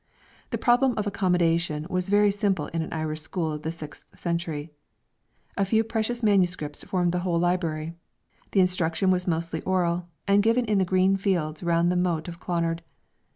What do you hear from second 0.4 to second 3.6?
The problem of accommodation was very simple in an Irish school